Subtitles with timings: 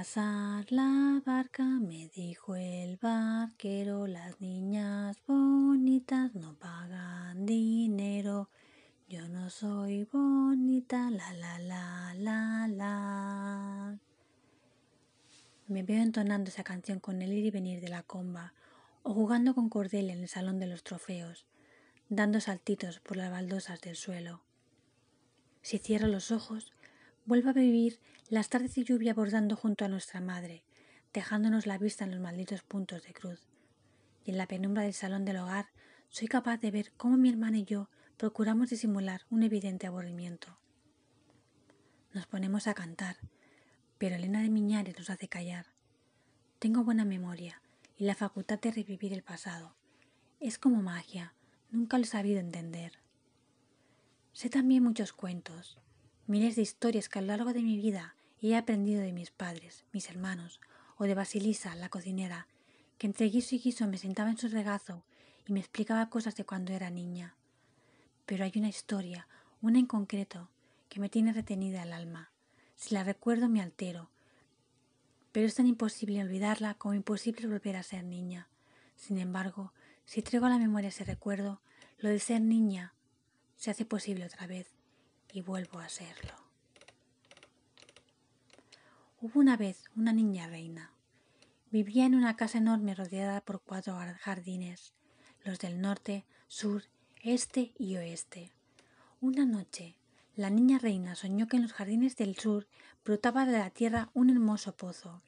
[0.00, 8.48] pasar la barca, me dijo el barquero, las niñas bonitas no pagan dinero.
[9.10, 13.98] Yo no soy bonita, la la la la la.
[15.68, 18.54] Me veo entonando esa canción con el ir y venir de la comba,
[19.02, 21.44] o jugando con Cordelia en el salón de los trofeos,
[22.08, 24.40] dando saltitos por las baldosas del suelo.
[25.60, 26.72] Si cierro los ojos,
[27.24, 30.64] vuelvo a vivir las tardes de lluvia bordando junto a nuestra madre,
[31.12, 33.48] dejándonos la vista en los malditos puntos de cruz.
[34.24, 35.70] Y en la penumbra del salón del hogar
[36.08, 40.58] soy capaz de ver cómo mi hermana y yo procuramos disimular un evidente aburrimiento.
[42.12, 43.16] Nos ponemos a cantar,
[43.98, 45.66] pero Elena de Miñares nos hace callar.
[46.58, 47.62] Tengo buena memoria
[47.96, 49.74] y la facultad de revivir el pasado.
[50.40, 51.34] Es como magia,
[51.70, 52.92] nunca lo he sabido entender.
[54.32, 55.78] Sé también muchos cuentos,
[56.30, 59.84] miles de historias que a lo largo de mi vida he aprendido de mis padres,
[59.92, 60.60] mis hermanos,
[60.96, 62.46] o de Basilisa, la cocinera,
[62.98, 65.02] que entre guiso y guiso me sentaba en su regazo
[65.48, 67.34] y me explicaba cosas de cuando era niña.
[68.26, 69.26] Pero hay una historia,
[69.60, 70.48] una en concreto,
[70.88, 72.30] que me tiene retenida el alma.
[72.76, 74.08] Si la recuerdo me altero,
[75.32, 78.46] pero es tan imposible olvidarla como imposible volver a ser niña.
[78.94, 79.72] Sin embargo,
[80.04, 81.60] si traigo a la memoria ese recuerdo,
[81.98, 82.94] lo de ser niña
[83.56, 84.79] se hace posible otra vez
[85.32, 86.34] y vuelvo a serlo.
[89.20, 90.92] Hubo una vez una niña reina.
[91.70, 94.92] Vivía en una casa enorme rodeada por cuatro jardines,
[95.44, 96.84] los del norte, sur,
[97.22, 98.50] este y oeste.
[99.20, 99.96] Una noche,
[100.36, 102.66] la niña reina soñó que en los jardines del sur
[103.04, 105.20] brotaba de la tierra un hermoso pozo.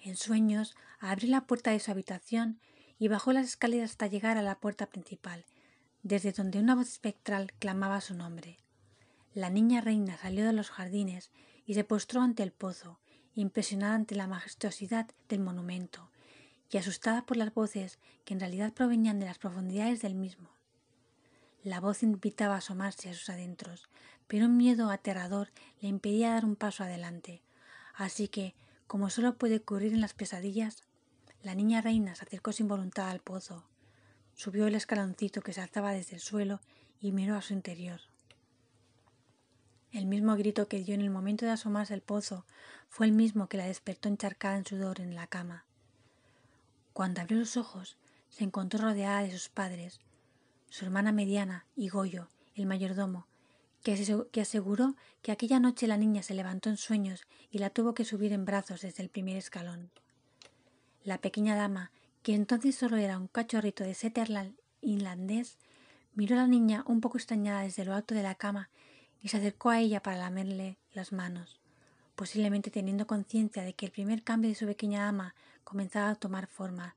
[0.00, 2.60] En sueños abrió la puerta de su habitación
[2.98, 5.44] y bajó las escaleras hasta llegar a la puerta principal,
[6.02, 8.58] desde donde una voz espectral clamaba su nombre.
[9.34, 11.30] La niña reina salió de los jardines
[11.66, 12.98] y se postró ante el pozo,
[13.34, 16.10] impresionada ante la majestuosidad del monumento
[16.70, 20.50] y asustada por las voces que en realidad provenían de las profundidades del mismo.
[21.62, 23.88] La voz invitaba a asomarse a sus adentros,
[24.26, 25.50] pero un miedo aterrador
[25.80, 27.42] le impedía dar un paso adelante.
[27.94, 28.54] Así que,
[28.86, 30.82] como solo puede ocurrir en las pesadillas,
[31.42, 33.64] la niña reina se acercó sin voluntad al pozo,
[34.38, 36.60] subió el escaloncito que se alzaba desde el suelo
[37.00, 38.00] y miró a su interior.
[39.90, 42.46] El mismo grito que dio en el momento de asomarse al pozo
[42.88, 45.64] fue el mismo que la despertó encharcada en sudor en la cama.
[46.92, 47.96] Cuando abrió los ojos,
[48.30, 49.98] se encontró rodeada de sus padres,
[50.70, 53.26] su hermana mediana y Goyo, el mayordomo,
[53.82, 58.04] que aseguró que aquella noche la niña se levantó en sueños y la tuvo que
[58.04, 59.90] subir en brazos desde el primer escalón.
[61.02, 61.90] La pequeña dama,
[62.28, 65.56] que entonces solo era un cachorrito de Setterland inlandés,
[66.12, 68.68] miró a la niña un poco extrañada desde lo alto de la cama
[69.22, 71.58] y se acercó a ella para lamerle las manos,
[72.16, 75.34] posiblemente teniendo conciencia de que el primer cambio de su pequeña ama
[75.64, 76.96] comenzaba a tomar forma.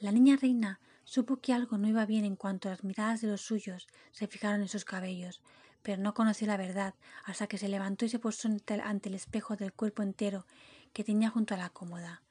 [0.00, 3.42] La niña reina supo que algo no iba bien en cuanto las miradas de los
[3.42, 5.42] suyos se fijaron en sus cabellos,
[5.82, 6.94] pero no conoció la verdad
[7.26, 10.46] hasta que se levantó y se puso ante el espejo del cuerpo entero
[10.94, 12.22] que tenía junto a la cómoda.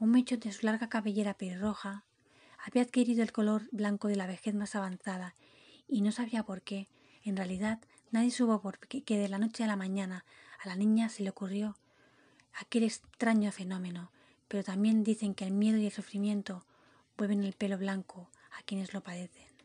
[0.00, 2.04] Un mechón de su larga cabellera pelirroja
[2.64, 5.34] había adquirido el color blanco de la vejez más avanzada
[5.86, 6.88] y no sabía por qué.
[7.24, 10.24] En realidad Nadie supo por qué que de la noche a la mañana
[10.64, 11.76] a la niña se le ocurrió
[12.54, 14.10] aquel extraño fenómeno,
[14.48, 16.64] pero también dicen que el miedo y el sufrimiento
[17.18, 19.57] vuelven el pelo blanco a quienes lo padecen.